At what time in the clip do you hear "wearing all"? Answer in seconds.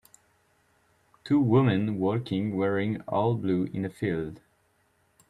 2.57-3.35